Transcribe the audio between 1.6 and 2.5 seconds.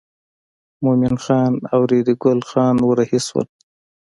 او ریډي ګل